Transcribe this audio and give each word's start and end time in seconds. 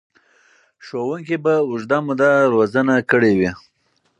ښوونکي 0.85 1.37
به 1.43 1.53
اوږده 1.69 1.97
موده 2.05 2.31
روزنه 2.53 2.95
کړې 3.11 3.31
وي. 3.39 3.51